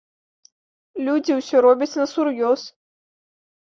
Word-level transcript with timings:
Людзі 1.05 1.39
ўсё 1.43 1.57
робяць 1.69 1.93
насур'ёз. 2.03 2.61